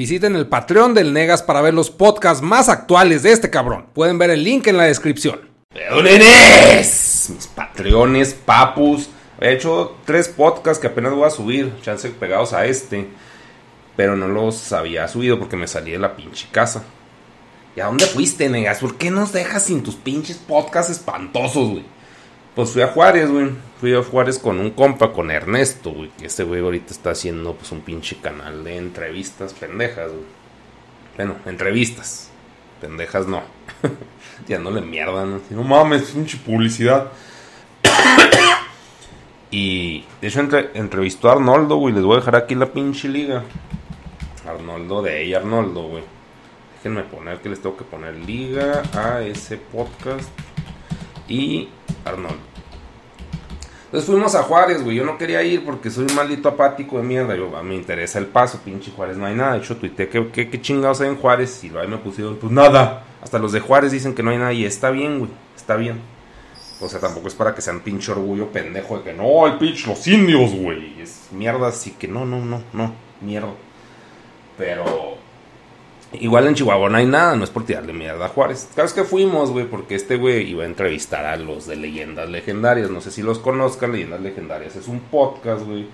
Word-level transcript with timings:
Visiten 0.00 0.34
el 0.34 0.46
Patreon 0.46 0.94
del 0.94 1.12
Negas 1.12 1.42
para 1.42 1.60
ver 1.60 1.74
los 1.74 1.90
podcasts 1.90 2.42
más 2.42 2.70
actuales 2.70 3.22
de 3.22 3.32
este 3.32 3.50
cabrón. 3.50 3.84
Pueden 3.92 4.16
ver 4.16 4.30
el 4.30 4.42
link 4.42 4.66
en 4.66 4.78
la 4.78 4.84
descripción. 4.84 5.40
¡Nenes! 5.74 7.30
Mis 7.34 7.46
patreones, 7.48 8.32
papus. 8.32 9.10
He 9.42 9.52
hecho 9.52 9.98
tres 10.06 10.26
podcasts 10.28 10.80
que 10.80 10.86
apenas 10.86 11.12
voy 11.12 11.26
a 11.26 11.30
subir, 11.30 11.74
chance 11.82 12.08
pegados 12.08 12.54
a 12.54 12.64
este. 12.64 13.08
Pero 13.94 14.16
no 14.16 14.26
los 14.26 14.72
había 14.72 15.06
subido 15.06 15.38
porque 15.38 15.58
me 15.58 15.68
salí 15.68 15.90
de 15.90 15.98
la 15.98 16.16
pinche 16.16 16.48
casa. 16.50 16.82
¿Y 17.76 17.80
a 17.80 17.84
dónde 17.84 18.06
fuiste, 18.06 18.48
negas? 18.48 18.78
¿Por 18.78 18.96
qué 18.96 19.10
nos 19.10 19.34
dejas 19.34 19.64
sin 19.64 19.82
tus 19.82 19.96
pinches 19.96 20.38
podcasts 20.38 20.90
espantosos, 20.90 21.68
güey? 21.68 21.84
Pues 22.60 22.72
fui 22.72 22.82
a 22.82 22.88
Juárez, 22.88 23.30
güey. 23.30 23.52
Fui 23.80 23.94
a 23.94 24.02
Juárez 24.02 24.38
con 24.38 24.60
un 24.60 24.72
compa, 24.72 25.14
con 25.14 25.30
Ernesto, 25.30 25.92
güey. 25.92 26.10
Que 26.18 26.26
este 26.26 26.44
güey 26.44 26.60
ahorita 26.60 26.92
está 26.92 27.12
haciendo 27.12 27.54
pues 27.54 27.72
un 27.72 27.80
pinche 27.80 28.16
canal 28.16 28.62
de 28.64 28.76
entrevistas 28.76 29.54
pendejas, 29.54 30.10
güey. 30.10 30.24
Bueno, 31.16 31.36
entrevistas. 31.46 32.30
Pendejas 32.78 33.26
no. 33.26 33.40
ya 34.46 34.58
no 34.58 34.70
le 34.72 34.82
mierda, 34.82 35.24
¿no? 35.24 35.40
No 35.48 35.62
mames, 35.62 36.10
pinche 36.10 36.36
publicidad. 36.36 37.10
y 39.50 40.04
de 40.20 40.28
hecho 40.28 40.46
entrevistó 40.74 41.30
a 41.30 41.32
Arnoldo, 41.32 41.76
güey. 41.76 41.94
Les 41.94 42.04
voy 42.04 42.16
a 42.16 42.20
dejar 42.20 42.36
aquí 42.36 42.54
la 42.54 42.66
pinche 42.66 43.08
liga. 43.08 43.42
Arnoldo 44.46 45.00
de 45.00 45.22
ella, 45.22 45.38
Arnoldo, 45.38 45.84
güey. 45.84 46.04
Déjenme 46.76 47.04
poner 47.04 47.38
que 47.38 47.48
les 47.48 47.62
tengo 47.62 47.78
que 47.78 47.84
poner 47.84 48.16
liga 48.16 48.82
a 48.92 49.22
ese 49.22 49.56
podcast. 49.56 50.28
Y 51.26 51.70
Arnoldo. 52.04 52.49
Entonces 53.90 54.08
fuimos 54.08 54.36
a 54.36 54.44
Juárez, 54.44 54.84
güey. 54.84 54.96
Yo 54.96 55.04
no 55.04 55.18
quería 55.18 55.42
ir 55.42 55.64
porque 55.64 55.90
soy 55.90 56.04
un 56.04 56.14
maldito 56.14 56.48
apático 56.48 56.98
de 56.98 57.02
mierda. 57.02 57.34
Yo, 57.34 57.56
a 57.56 57.62
mí 57.64 57.70
me 57.70 57.74
interesa 57.74 58.20
el 58.20 58.26
paso, 58.26 58.60
pinche 58.64 58.92
Juárez, 58.92 59.16
no 59.16 59.26
hay 59.26 59.34
nada. 59.34 59.54
De 59.54 59.58
hecho, 59.58 59.76
tuiteé 59.76 60.08
que, 60.08 60.30
qué 60.30 60.60
chingados 60.60 61.00
hay 61.00 61.08
en 61.08 61.16
Juárez. 61.16 61.64
Y 61.64 61.70
lo 61.70 61.80
ahí 61.80 61.88
me 61.88 61.96
pusieron, 61.96 62.36
pues 62.36 62.52
nada. 62.52 63.02
Hasta 63.20 63.40
los 63.40 63.50
de 63.50 63.58
Juárez 63.58 63.90
dicen 63.90 64.14
que 64.14 64.22
no 64.22 64.30
hay 64.30 64.38
nada. 64.38 64.52
Y 64.52 64.64
está 64.64 64.90
bien, 64.90 65.18
güey. 65.18 65.30
Está 65.56 65.74
bien. 65.74 66.00
O 66.80 66.88
sea, 66.88 67.00
tampoco 67.00 67.26
es 67.26 67.34
para 67.34 67.52
que 67.52 67.62
sean 67.62 67.80
pinche 67.80 68.12
orgullo 68.12 68.52
pendejo 68.52 68.98
de 68.98 69.02
que 69.02 69.12
no, 69.12 69.48
el 69.48 69.58
pinche, 69.58 69.88
los 69.88 70.06
indios, 70.06 70.54
güey. 70.54 71.00
Es 71.00 71.26
mierda, 71.32 71.66
así 71.66 71.90
que 71.90 72.06
no, 72.06 72.24
no, 72.24 72.44
no, 72.44 72.62
no. 72.72 72.94
Mierda. 73.20 73.54
Pero 74.56 75.18
Igual 76.12 76.48
en 76.48 76.54
Chihuahua 76.54 76.90
no 76.90 76.98
hay 76.98 77.06
nada, 77.06 77.36
no 77.36 77.44
es 77.44 77.50
por 77.50 77.64
tirarle 77.64 77.92
mierda 77.92 78.26
a 78.26 78.28
Juárez. 78.28 78.68
Cada 78.70 78.82
vez 78.82 78.92
que 78.92 79.04
fuimos, 79.04 79.52
güey, 79.52 79.66
porque 79.66 79.94
este 79.94 80.16
güey 80.16 80.50
iba 80.50 80.64
a 80.64 80.66
entrevistar 80.66 81.24
a 81.24 81.36
los 81.36 81.66
de 81.68 81.76
leyendas 81.76 82.28
legendarias. 82.28 82.90
No 82.90 83.00
sé 83.00 83.12
si 83.12 83.22
los 83.22 83.38
conozcan, 83.38 83.92
leyendas 83.92 84.20
legendarias. 84.20 84.74
Es 84.74 84.88
un 84.88 84.98
podcast, 85.00 85.64
güey. 85.64 85.86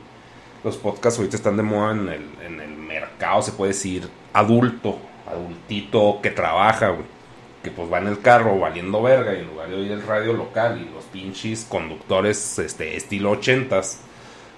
Los 0.64 0.78
podcasts 0.78 1.19
ahorita 1.19 1.36
están 1.36 1.58
de 1.58 1.62
moda 1.62 1.92
en 1.92 2.08
el, 2.08 2.25
en 2.47 2.61
el 2.61 2.70
mercado, 2.70 3.42
se 3.42 3.53
puede 3.53 3.73
decir, 3.73 4.08
adulto, 4.33 4.98
adultito 5.31 6.20
que 6.23 6.30
trabaja, 6.30 6.89
güey. 6.89 7.05
Que 7.62 7.70
pues 7.70 7.92
va 7.92 7.98
en 7.98 8.06
el 8.06 8.20
carro 8.20 8.58
valiendo 8.58 9.03
verga 9.03 9.34
y 9.34 9.41
en 9.41 9.48
lugar 9.48 9.69
de 9.69 9.75
oír 9.75 9.92
el 9.92 10.03
radio 10.03 10.33
local 10.33 10.80
y 10.80 10.95
los 10.95 11.05
pinches 11.05 11.67
conductores 11.69 12.58
este, 12.58 12.97
estilo 12.97 13.33
ochentas, 13.33 14.01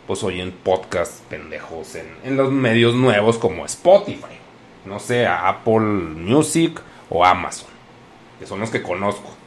pues 0.06 0.22
oyen 0.22 0.52
podcasts 0.52 1.20
pendejos 1.28 1.96
en, 1.96 2.06
en 2.22 2.36
los 2.36 2.52
medios 2.52 2.94
nuevos 2.94 3.38
como 3.38 3.66
Spotify 3.66 4.38
no 4.84 4.98
sé, 4.98 5.26
a 5.26 5.48
Apple 5.48 5.80
Music 5.80 6.80
o 7.10 7.24
Amazon, 7.24 7.68
que 8.38 8.46
son 8.46 8.60
los 8.60 8.70
que 8.70 8.82
conozco. 8.82 9.38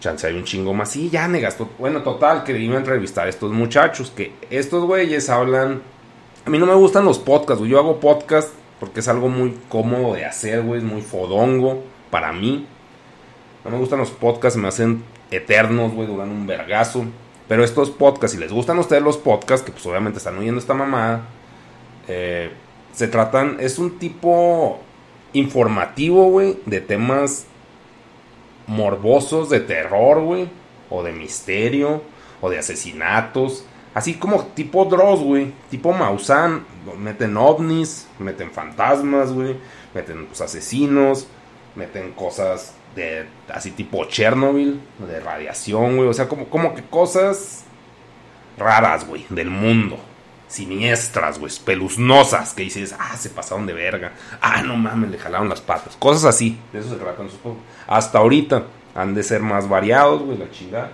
Chance 0.00 0.28
hay 0.28 0.34
un 0.34 0.44
chingo 0.44 0.74
más. 0.74 0.90
Sí, 0.90 1.10
ya 1.10 1.26
negas. 1.26 1.56
Bueno, 1.78 2.02
total, 2.02 2.44
que 2.44 2.56
iba 2.56 2.76
a 2.76 2.78
entrevistar 2.78 3.26
a 3.26 3.30
estos 3.30 3.52
muchachos. 3.52 4.12
Que 4.14 4.32
estos 4.50 4.84
güeyes 4.84 5.28
hablan. 5.28 5.82
A 6.46 6.50
mí 6.50 6.58
no 6.58 6.66
me 6.66 6.74
gustan 6.74 7.04
los 7.04 7.18
podcasts, 7.18 7.64
Yo 7.66 7.78
hago 7.78 8.00
podcast 8.00 8.50
porque 8.80 9.00
es 9.00 9.08
algo 9.08 9.28
muy 9.28 9.58
cómodo 9.68 10.14
de 10.14 10.24
hacer, 10.24 10.62
güey. 10.62 10.78
Es 10.78 10.84
muy 10.84 11.02
fodongo 11.02 11.82
para 12.10 12.32
mí. 12.32 12.66
No 13.64 13.70
me 13.72 13.78
gustan 13.78 13.98
los 13.98 14.10
podcasts, 14.10 14.58
me 14.58 14.68
hacen 14.68 15.02
eternos, 15.30 15.92
güey. 15.92 16.06
Duran 16.06 16.30
un 16.30 16.46
vergazo. 16.46 17.04
Pero 17.48 17.64
estos 17.64 17.90
podcasts, 17.90 18.36
si 18.36 18.40
les 18.40 18.52
gustan 18.52 18.76
a 18.76 18.80
ustedes 18.80 19.02
los 19.02 19.16
podcasts, 19.16 19.64
que 19.64 19.72
pues 19.72 19.84
obviamente 19.86 20.18
están 20.18 20.38
oyendo 20.38 20.60
esta 20.60 20.74
mamada. 20.74 21.22
Eh, 22.06 22.52
se 22.98 23.06
tratan, 23.06 23.58
es 23.60 23.78
un 23.78 24.00
tipo 24.00 24.80
informativo, 25.32 26.30
güey, 26.30 26.58
de 26.66 26.80
temas 26.80 27.46
morbosos, 28.66 29.50
de 29.50 29.60
terror, 29.60 30.20
güey, 30.20 30.48
o 30.90 31.04
de 31.04 31.12
misterio, 31.12 32.02
o 32.40 32.50
de 32.50 32.58
asesinatos. 32.58 33.64
Así 33.94 34.14
como 34.14 34.46
tipo 34.46 34.84
Dross, 34.84 35.20
güey, 35.20 35.52
tipo 35.70 35.92
Maussan, 35.92 36.66
meten 36.98 37.36
ovnis, 37.36 38.08
meten 38.18 38.50
fantasmas, 38.50 39.32
güey, 39.32 39.56
meten 39.94 40.26
pues, 40.26 40.40
asesinos, 40.40 41.28
meten 41.76 42.10
cosas 42.14 42.74
de 42.96 43.26
así 43.48 43.70
tipo 43.70 44.06
Chernobyl, 44.06 44.80
de 44.98 45.20
radiación, 45.20 45.98
güey, 45.98 46.08
o 46.08 46.12
sea, 46.12 46.26
como, 46.26 46.46
como 46.46 46.74
que 46.74 46.82
cosas 46.82 47.62
raras, 48.58 49.06
güey, 49.06 49.24
del 49.30 49.50
mundo 49.50 50.00
siniestras, 50.48 51.38
güey, 51.38 51.52
peluznosas, 51.64 52.54
que 52.54 52.62
dices, 52.62 52.94
ah, 52.98 53.16
se 53.16 53.30
pasaron 53.30 53.66
de 53.66 53.74
verga, 53.74 54.12
ah, 54.40 54.62
no 54.62 54.76
mames, 54.76 55.10
le 55.10 55.18
jalaron 55.18 55.48
las 55.48 55.60
patas, 55.60 55.96
cosas 55.96 56.24
así, 56.24 56.58
de 56.72 56.80
eso 56.80 56.90
se 56.90 56.96
tratan 56.96 57.28
sus 57.28 57.38
Hasta 57.86 58.18
ahorita 58.18 58.64
han 58.94 59.14
de 59.14 59.22
ser 59.22 59.42
más 59.42 59.68
variados, 59.68 60.22
güey, 60.22 60.38
la 60.38 60.50
chingada. 60.50 60.90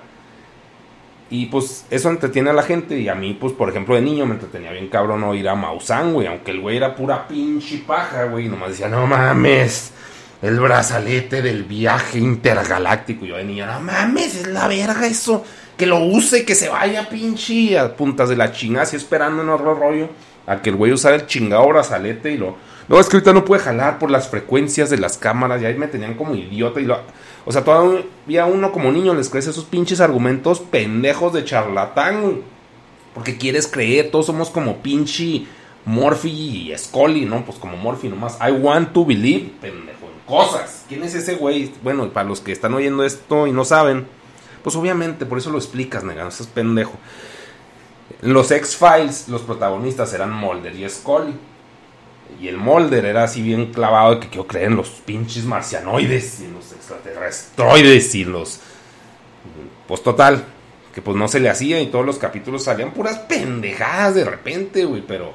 Y 1.31 1.47
pues 1.47 1.87
eso 1.91 2.11
entretiene 2.11 2.51
a 2.51 2.53
la 2.53 2.63
gente. 2.63 2.99
Y 2.99 3.09
a 3.09 3.15
mí, 3.15 3.37
pues, 3.41 3.55
por 3.55 3.71
ejemplo, 3.71 3.95
de 3.95 4.03
niño 4.03 4.27
me 4.27 4.35
entretenía 4.35 4.71
bien 4.73 4.89
cabrón 4.89 5.25
oír 5.25 5.49
a 5.49 5.55
Maussan, 5.55 6.13
güey. 6.13 6.27
Aunque 6.27 6.51
el 6.51 6.61
güey 6.61 6.77
era 6.77 6.95
pura 6.95 7.27
pinche 7.27 7.79
paja, 7.79 8.25
güey. 8.25 8.45
Y 8.45 8.49
nomás 8.49 8.71
decía, 8.71 8.89
no 8.89 9.07
mames, 9.07 9.93
el 10.43 10.61
brazalete 10.61 11.41
del 11.41 11.65
viaje 11.65 12.19
intergaláctico. 12.19 13.25
Yo 13.25 13.37
de 13.37 13.45
niño, 13.45 13.67
no 13.67 13.81
mames, 13.81 14.35
es 14.37 14.47
la 14.49 14.69
verga 14.69 15.07
eso 15.07 15.45
que 15.77 15.87
lo 15.87 15.99
use, 15.99 16.45
que 16.45 16.55
se 16.55 16.69
vaya 16.69 17.09
pinche 17.09 17.79
a 17.79 17.97
puntas 17.97 18.29
de 18.29 18.37
la 18.37 18.53
chingada, 18.53 18.85
así 18.85 18.97
esperando 18.97 19.43
en 19.43 19.49
otro 19.49 19.75
rollo 19.75 20.09
a 20.47 20.61
que 20.61 20.71
el 20.71 20.77
güey 20.77 20.93
usara 20.93 21.17
el 21.17 21.27
chingado 21.27 21.67
brazalete 21.69 22.33
y 22.33 22.37
lo. 22.37 22.57
No, 22.87 23.01
es 23.01 23.09
que 23.09 23.17
ahorita 23.17 23.33
no 23.33 23.45
puede 23.45 23.63
jalar 23.63 23.99
por 23.99 24.11
las 24.11 24.29
frecuencias 24.29 24.91
de 24.91 24.99
las 24.99 25.17
cámaras 25.17 25.63
y 25.63 25.65
ahí 25.65 25.75
me 25.75 25.89
tenían 25.89 26.15
como 26.15 26.35
idiota 26.35 26.81
y 26.81 26.85
lo. 26.85 26.99
O 27.47 27.53
sea, 27.53 27.65
todavía 27.65 28.47
uno 28.47 28.73
como 28.73 28.93
niño 28.93 29.15
les 29.15 29.31
crece 29.31 29.51
esos 29.51 29.65
pinches 29.65 30.01
argumentos 30.01 30.61
pendejos 30.61 31.33
de 31.33 31.45
charlatán, 31.45 32.43
Porque 33.15 33.39
quieres 33.39 33.67
creer, 33.67 34.11
todos 34.11 34.27
somos 34.27 34.51
como 34.51 34.79
pinche 34.79 35.47
Morphy 35.87 36.71
y 36.71 36.79
Scully, 36.79 37.25
¿no? 37.25 37.45
Pues 37.45 37.59
como 37.59 37.77
Morphy 37.77 38.09
nomás. 38.09 38.39
I 38.41 38.51
want 38.51 38.93
to 38.93 39.05
believe, 39.05 39.51
pendejo, 39.61 40.07
en 40.07 40.27
cosas. 40.27 40.85
¿Quién 40.89 41.03
es 41.05 41.15
ese 41.15 41.37
güey? 41.37 41.71
Bueno, 41.83 42.09
para 42.11 42.29
los 42.29 42.41
que 42.41 42.53
están 42.53 42.75
oyendo 42.75 43.05
esto 43.05 43.47
y 43.47 43.53
no 43.53 43.65
saben, 43.65 44.07
pues 44.65 44.75
obviamente, 44.77 45.27
por 45.27 45.37
eso 45.37 45.51
lo 45.51 45.59
explicas, 45.59 46.03
negano, 46.03 46.31
es 46.31 46.47
pendejo. 46.47 46.95
En 48.23 48.33
los 48.33 48.51
X-Files, 48.51 49.29
los 49.29 49.43
protagonistas 49.43 50.15
eran 50.15 50.33
Mulder 50.33 50.75
y 50.75 50.89
Scully. 50.89 51.35
Y 52.41 52.49
el 52.49 52.57
Mulder 52.57 53.05
era 53.05 53.25
así 53.25 53.43
bien 53.43 53.73
clavado 53.73 54.15
de 54.15 54.21
que 54.21 54.29
quiero 54.29 54.47
creer 54.47 54.69
en 54.69 54.77
los 54.77 54.89
pinches 54.89 55.45
marcianoides 55.45 56.41
y 56.41 56.47
en 56.47 56.55
los 56.55 56.73
extraterrestroides 56.73 58.15
y 58.15 58.25
los. 58.25 58.61
Pues 59.87 60.03
total, 60.03 60.43
que 60.95 61.03
pues 61.03 61.15
no 61.15 61.29
se 61.29 61.41
le 61.41 61.51
hacía 61.51 61.83
y 61.83 61.89
todos 61.89 62.07
los 62.07 62.17
capítulos 62.17 62.65
salían 62.65 62.93
puras 62.93 63.19
pendejadas 63.19 64.15
de 64.15 64.25
repente, 64.25 64.87
güey, 64.87 65.03
pero. 65.07 65.33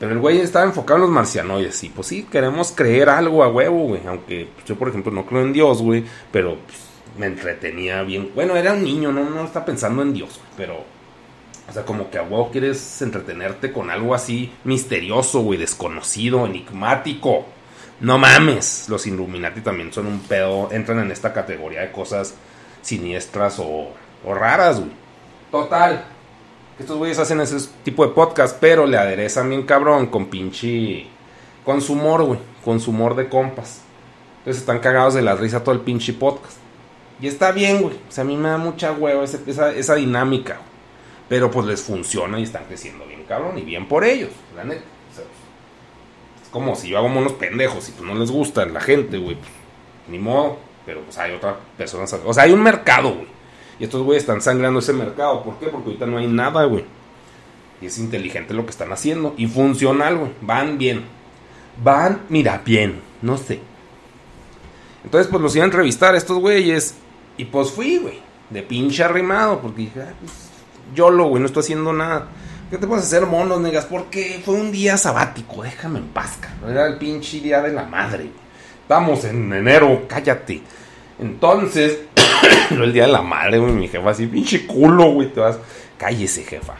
Pero 0.00 0.12
el 0.12 0.20
güey 0.20 0.40
estaba 0.40 0.64
enfocado 0.64 0.96
en 0.96 1.02
los 1.02 1.10
marcianoides 1.10 1.84
y 1.84 1.90
pues 1.90 2.06
sí, 2.06 2.22
queremos 2.22 2.72
creer 2.72 3.10
algo 3.10 3.44
a 3.44 3.48
huevo, 3.48 3.88
güey. 3.88 4.06
Aunque 4.06 4.48
yo, 4.64 4.76
por 4.76 4.88
ejemplo, 4.88 5.12
no 5.12 5.26
creo 5.26 5.42
en 5.42 5.52
Dios, 5.52 5.82
güey, 5.82 6.04
pero 6.32 6.56
pues, 6.56 6.78
me 7.16 7.26
entretenía 7.26 8.02
bien. 8.02 8.32
Bueno, 8.34 8.56
era 8.56 8.72
un 8.72 8.84
niño, 8.84 9.12
no, 9.12 9.28
no 9.28 9.44
está 9.44 9.64
pensando 9.64 10.02
en 10.02 10.12
Dios, 10.12 10.40
pero. 10.56 10.84
O 11.68 11.72
sea, 11.72 11.84
como 11.84 12.10
que 12.10 12.16
a 12.16 12.22
huevo 12.22 12.50
quieres 12.50 13.02
entretenerte 13.02 13.72
con 13.72 13.90
algo 13.90 14.14
así 14.14 14.52
misterioso, 14.64 15.40
güey, 15.40 15.58
desconocido, 15.58 16.46
enigmático. 16.46 17.44
No 18.00 18.16
mames, 18.16 18.86
los 18.88 19.06
Illuminati 19.06 19.60
también 19.60 19.92
son 19.92 20.06
un 20.06 20.20
pedo, 20.20 20.70
entran 20.72 21.00
en 21.00 21.10
esta 21.10 21.34
categoría 21.34 21.82
de 21.82 21.92
cosas 21.92 22.34
siniestras 22.80 23.58
o, 23.58 23.90
o 24.24 24.34
raras, 24.34 24.80
güey. 24.80 24.92
Total. 25.50 26.04
Estos 26.78 26.96
güeyes 26.96 27.18
hacen 27.18 27.40
ese 27.40 27.56
tipo 27.82 28.06
de 28.06 28.12
podcast, 28.12 28.56
pero 28.60 28.86
le 28.86 28.96
aderezan 28.96 29.48
bien 29.48 29.64
cabrón 29.64 30.06
con 30.06 30.26
pinche. 30.26 31.06
con 31.64 31.80
su 31.80 31.94
humor, 31.94 32.22
güey. 32.22 32.38
Con 32.64 32.80
su 32.80 32.92
humor 32.92 33.16
de 33.16 33.28
compas. 33.28 33.80
Entonces 34.38 34.60
están 34.60 34.78
cagados 34.78 35.14
de 35.14 35.22
la 35.22 35.34
risa 35.34 35.64
todo 35.64 35.74
el 35.74 35.80
pinche 35.80 36.12
podcast. 36.12 36.56
Y 37.20 37.26
está 37.26 37.52
bien, 37.52 37.82
güey. 37.82 37.94
O 37.96 38.12
sea, 38.12 38.22
a 38.22 38.26
mí 38.26 38.36
me 38.36 38.48
da 38.48 38.58
mucha 38.58 38.92
hueva 38.92 39.24
esa, 39.24 39.72
esa, 39.72 39.94
dinámica. 39.94 40.60
Pero 41.28 41.50
pues 41.50 41.66
les 41.66 41.82
funciona 41.82 42.38
y 42.38 42.44
están 42.44 42.64
creciendo 42.64 43.06
bien, 43.06 43.24
cabrón. 43.24 43.58
Y 43.58 43.62
bien 43.62 43.86
por 43.86 44.04
ellos, 44.04 44.30
la 44.56 44.64
neta. 44.64 44.82
es 46.42 46.48
como 46.50 46.74
si 46.74 46.88
yo 46.88 46.98
hago 46.98 47.08
monos 47.08 47.32
pendejos 47.32 47.88
y 47.88 47.92
pues 47.92 48.04
no 48.04 48.14
les 48.14 48.30
gusta 48.30 48.64
la 48.66 48.80
gente, 48.80 49.18
güey. 49.18 49.36
Pues, 49.36 49.50
ni 50.08 50.18
modo. 50.18 50.58
Pero 50.86 51.02
pues 51.02 51.18
hay 51.18 51.32
otra 51.32 51.56
persona. 51.76 52.06
O 52.24 52.32
sea, 52.32 52.44
hay 52.44 52.52
un 52.52 52.62
mercado, 52.62 53.12
güey. 53.12 53.26
Y 53.78 53.84
estos 53.84 54.02
güeyes 54.02 54.22
están 54.22 54.40
sangrando 54.40 54.78
ese 54.78 54.92
mercado. 54.92 55.42
¿Por 55.42 55.58
qué? 55.58 55.66
Porque 55.66 55.88
ahorita 55.88 56.06
no 56.06 56.16
hay 56.18 56.26
nada, 56.26 56.64
güey. 56.64 56.84
Y 57.80 57.86
es 57.86 57.98
inteligente 57.98 58.54
lo 58.54 58.64
que 58.64 58.70
están 58.70 58.92
haciendo. 58.92 59.34
Y 59.36 59.46
funcional, 59.46 60.16
güey. 60.16 60.32
Van 60.40 60.78
bien. 60.78 61.04
van, 61.82 62.22
mira, 62.28 62.62
bien, 62.64 63.00
no 63.22 63.36
sé. 63.36 63.60
Entonces, 65.04 65.30
pues 65.30 65.42
los 65.42 65.54
iba 65.54 65.64
a 65.64 65.66
entrevistar 65.66 66.14
a 66.14 66.18
estos 66.18 66.38
güeyes. 66.38 66.96
Y 67.38 67.46
pues 67.46 67.70
fui, 67.70 67.98
güey, 67.98 68.18
de 68.50 68.62
pinche 68.62 69.02
arrimado, 69.02 69.60
porque 69.60 69.82
dije, 69.82 70.02
ah, 70.02 70.12
pues, 70.20 70.32
yo 70.94 71.08
lo, 71.10 71.28
güey, 71.28 71.40
no 71.40 71.46
estoy 71.46 71.62
haciendo 71.62 71.92
nada. 71.92 72.28
¿Qué 72.68 72.76
te 72.76 72.86
puedes 72.86 73.04
hacer, 73.04 73.24
monos, 73.24 73.60
negas? 73.60 73.86
Porque 73.86 74.42
fue 74.44 74.54
un 74.54 74.72
día 74.72 74.98
sabático, 74.98 75.62
déjame 75.62 76.00
en 76.00 76.08
paz, 76.08 76.36
cabrón. 76.40 76.70
Era 76.70 76.86
el 76.86 76.98
pinche 76.98 77.40
día 77.40 77.62
de 77.62 77.72
la 77.72 77.84
madre. 77.84 78.30
Estamos 78.82 79.24
en 79.24 79.52
enero, 79.52 80.02
cállate. 80.08 80.62
Entonces, 81.18 82.00
el 82.70 82.92
día 82.92 83.06
de 83.06 83.12
la 83.12 83.22
madre, 83.22 83.58
güey, 83.58 83.72
mi 83.72 83.88
jefa 83.88 84.10
así, 84.10 84.26
pinche 84.26 84.66
culo, 84.66 85.12
güey, 85.12 85.32
te 85.32 85.40
vas. 85.40 85.58
Cállese, 85.96 86.42
jefa. 86.42 86.74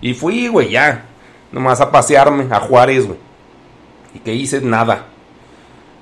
Y 0.00 0.14
fui, 0.14 0.48
güey, 0.48 0.70
ya. 0.70 1.04
Nomás 1.52 1.80
a 1.80 1.90
pasearme 1.90 2.46
a 2.50 2.60
Juárez, 2.60 3.06
güey. 3.06 3.18
¿Y 4.14 4.18
qué 4.18 4.34
hice? 4.34 4.60
Nada. 4.60 5.06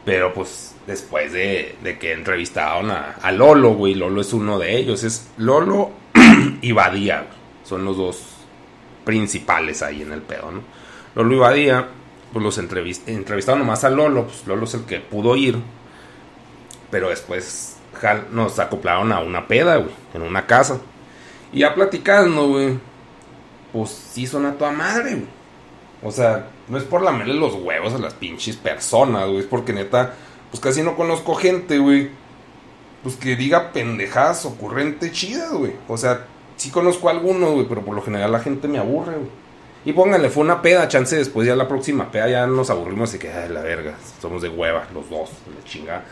Pero 0.05 0.33
pues 0.33 0.76
después 0.87 1.33
de, 1.33 1.77
de 1.83 1.99
que 1.99 2.13
entrevistaron 2.13 2.91
a, 2.91 3.33
Lolo, 3.33 3.75
güey. 3.75 3.95
Lolo 3.95 4.21
es 4.21 4.33
uno 4.33 4.59
de 4.59 4.77
ellos. 4.77 5.05
Es 5.05 5.29
Lolo 5.37 5.91
y 6.63 6.73
Badía. 6.73 7.27
Son 7.65 7.85
los 7.85 7.97
dos 7.97 8.23
principales 9.05 9.83
ahí 9.83 10.03
en 10.03 10.13
el 10.13 10.23
pedo, 10.23 10.51
¿no? 10.51 10.63
Lolo 11.15 11.35
y 11.35 11.39
Badía, 11.39 11.89
pues 12.33 12.43
los 12.43 12.59
entrevist 12.59 13.09
entrevistaron 13.09 13.61
nomás 13.61 13.85
a 13.85 13.91
Lolo. 13.91 14.25
Pues 14.27 14.47
Lolo 14.47 14.65
es 14.65 14.75
el 14.75 14.85
que 14.85 15.01
pudo 15.01 15.37
ir. 15.37 15.59
Pero 16.91 17.09
después 17.09 17.77
nos 18.31 18.59
acoplaron 18.59 19.13
a 19.13 19.21
una 19.21 19.49
peda, 19.49 19.77
güey. 19.77 19.93
En 20.15 20.23
una 20.23 20.47
casa. 20.47 20.79
Y 21.53 21.61
ya 21.61 21.75
platicando, 21.75 22.49
güey. 22.49 22.79
Pues 23.73 23.91
sí 23.91 24.27
son 24.27 24.47
a 24.47 24.53
toda 24.53 24.71
madre, 24.71 25.15
güey. 25.15 25.37
O 26.03 26.11
sea, 26.11 26.51
no 26.69 26.79
es 26.79 26.85
por 26.85 27.03
lamerle 27.03 27.35
los 27.35 27.55
huevos 27.55 27.95
a 27.95 27.99
las 27.99 28.15
pinches 28.15 28.57
personas, 28.57 29.27
güey. 29.27 29.41
Es 29.41 29.47
porque 29.47 29.73
neta, 29.73 30.15
pues 30.57 30.75
casi 30.75 30.83
no 30.83 30.97
conozco 30.97 31.35
gente, 31.35 31.79
güey. 31.79 32.09
Pues 33.03 33.17
que 33.17 33.37
diga 33.37 33.73
pendejadas 33.73 34.47
ocurrente 34.47 35.13
chidas, 35.13 35.53
güey. 35.53 35.73
O 35.87 35.99
sea, 35.99 36.25
sí 36.57 36.71
conozco 36.71 37.11
algunos, 37.11 37.53
güey, 37.53 37.67
pero 37.69 37.85
por 37.85 37.95
lo 37.95 38.01
general 38.01 38.33
la 38.33 38.41
gente 38.41 38.67
me 38.67 38.79
aburre, 38.79 39.17
güey. 39.17 39.29
Y 39.85 39.93
pónganle, 39.93 40.31
fue 40.31 40.45
una 40.45 40.63
peda, 40.63 40.89
chance 40.89 41.15
después 41.15 41.47
ya 41.47 41.55
la 41.55 41.69
próxima 41.69 42.11
peda 42.11 42.29
ya 42.29 42.47
nos 42.47 42.71
aburrimos 42.71 43.15
y 43.15 43.19
que, 43.19 43.31
ay, 43.31 43.51
la 43.51 43.61
verga, 43.61 43.97
somos 44.21 44.41
de 44.41 44.49
hueva, 44.49 44.89
los 44.95 45.11
dos, 45.11 45.31
la 45.55 45.63
chingada. 45.69 46.05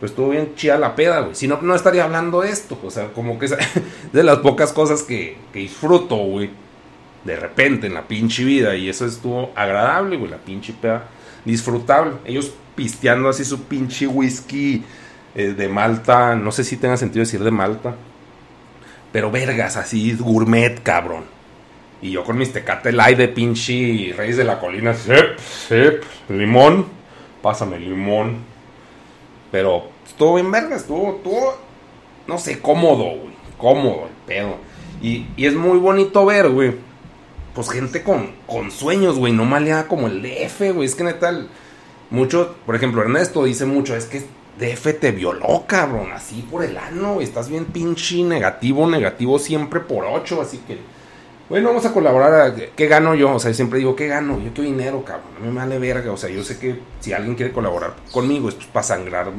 Pues 0.00 0.10
estuvo 0.10 0.30
bien 0.30 0.56
chida 0.56 0.76
la 0.78 0.96
peda, 0.96 1.20
güey. 1.20 1.36
Si 1.36 1.46
no, 1.46 1.62
no 1.62 1.76
estaría 1.76 2.02
hablando 2.02 2.40
de 2.40 2.50
esto. 2.50 2.76
O 2.82 2.90
sea, 2.90 3.12
como 3.12 3.38
que 3.38 3.46
es 3.46 3.54
de 4.12 4.22
las 4.24 4.38
pocas 4.38 4.72
cosas 4.72 5.04
que, 5.04 5.38
que 5.52 5.60
disfruto, 5.60 6.16
güey 6.16 6.50
de 7.24 7.36
repente 7.36 7.86
en 7.86 7.94
la 7.94 8.02
pinche 8.02 8.42
vida. 8.42 8.74
Y 8.74 8.88
eso 8.88 9.06
estuvo 9.06 9.52
agradable, 9.54 10.16
güey, 10.16 10.28
la 10.28 10.38
pinche 10.38 10.72
peda 10.72 11.08
disfrutable. 11.44 12.14
Ellos 12.24 12.52
pisteando 12.74 13.28
así 13.28 13.44
su 13.44 13.64
pinche 13.64 14.06
whisky 14.06 14.84
eh, 15.34 15.54
de 15.56 15.68
Malta. 15.68 16.34
No 16.34 16.52
sé 16.52 16.64
si 16.64 16.76
tenga 16.76 16.96
sentido 16.96 17.20
decir 17.20 17.42
de 17.42 17.50
Malta. 17.50 17.94
Pero 19.12 19.30
vergas, 19.30 19.76
así 19.76 20.14
gourmet, 20.14 20.82
cabrón. 20.82 21.24
Y 22.00 22.10
yo 22.10 22.24
con 22.24 22.36
mis 22.36 22.52
tecate 22.52 22.90
de 22.90 23.28
pinche 23.28 24.14
Reyes 24.16 24.36
de 24.36 24.44
la 24.44 24.58
Colina. 24.58 24.94
Sep, 24.94 25.38
sep, 25.38 26.02
limón. 26.28 26.86
Pásame 27.42 27.78
limón. 27.78 28.38
Pero 29.50 29.90
estuvo 30.06 30.36
bien 30.36 30.50
vergas, 30.50 30.82
estuvo, 30.82 31.16
estuvo, 31.16 31.58
no 32.26 32.38
sé, 32.38 32.60
cómodo, 32.60 33.04
güey. 33.04 33.32
Cómodo 33.58 34.06
el 34.06 34.26
pedo. 34.26 34.56
Y, 35.02 35.26
y 35.36 35.46
es 35.46 35.54
muy 35.54 35.78
bonito 35.78 36.24
ver, 36.24 36.48
güey 36.48 36.91
pues 37.54 37.70
gente 37.70 38.02
con, 38.02 38.32
con 38.46 38.70
sueños, 38.70 39.18
güey, 39.18 39.32
no 39.32 39.44
maleada 39.44 39.88
como 39.88 40.06
el 40.06 40.22
DF, 40.22 40.74
güey. 40.74 40.86
Es 40.86 40.94
que 40.94 41.04
neta, 41.04 41.46
mucho, 42.10 42.56
por 42.66 42.74
ejemplo, 42.74 43.02
Ernesto 43.02 43.44
dice 43.44 43.66
mucho, 43.66 43.94
es 43.94 44.06
que 44.06 44.22
DF 44.58 45.00
te 45.00 45.12
violó, 45.12 45.64
cabrón, 45.66 46.12
así 46.12 46.46
por 46.50 46.64
el 46.64 46.76
ano, 46.76 47.14
güey. 47.14 47.26
Estás 47.26 47.48
bien 47.48 47.66
pinche 47.66 48.22
negativo, 48.22 48.88
negativo 48.88 49.38
siempre 49.38 49.80
por 49.80 50.04
ocho, 50.04 50.40
así 50.40 50.58
que, 50.58 50.78
bueno, 51.48 51.68
vamos 51.68 51.84
a 51.84 51.92
colaborar. 51.92 52.54
¿Qué 52.74 52.86
gano 52.86 53.14
yo? 53.14 53.34
O 53.34 53.38
sea, 53.38 53.52
siempre 53.52 53.78
digo, 53.78 53.94
¿qué 53.94 54.06
gano? 54.06 54.38
Yo 54.38 54.52
quiero 54.54 54.70
dinero, 54.70 55.04
cabrón. 55.04 55.32
A 55.36 55.40
mí 55.40 55.48
me 55.48 55.58
vale 55.58 55.78
verga. 55.78 56.10
O 56.12 56.16
sea, 56.16 56.30
yo 56.30 56.42
sé 56.42 56.58
que 56.58 56.80
si 57.00 57.12
alguien 57.12 57.34
quiere 57.34 57.52
colaborar 57.52 57.94
conmigo, 58.10 58.48
es 58.48 58.54
pues, 58.54 58.66
para 58.68 58.84
sangrar 58.84 59.30